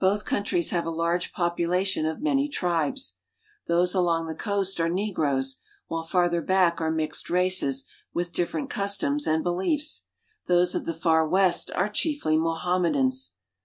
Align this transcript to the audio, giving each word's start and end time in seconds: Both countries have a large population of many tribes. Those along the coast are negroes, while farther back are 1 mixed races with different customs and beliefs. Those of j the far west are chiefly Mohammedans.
Both 0.00 0.24
countries 0.24 0.70
have 0.70 0.84
a 0.84 0.90
large 0.90 1.32
population 1.32 2.04
of 2.04 2.20
many 2.20 2.48
tribes. 2.48 3.18
Those 3.68 3.94
along 3.94 4.26
the 4.26 4.34
coast 4.34 4.80
are 4.80 4.88
negroes, 4.88 5.58
while 5.86 6.02
farther 6.02 6.42
back 6.42 6.80
are 6.80 6.88
1 6.88 6.96
mixed 6.96 7.30
races 7.30 7.84
with 8.12 8.32
different 8.32 8.68
customs 8.68 9.28
and 9.28 9.44
beliefs. 9.44 10.06
Those 10.48 10.74
of 10.74 10.82
j 10.82 10.86
the 10.86 10.94
far 10.98 11.24
west 11.24 11.70
are 11.76 11.88
chiefly 11.88 12.36
Mohammedans. 12.36 13.34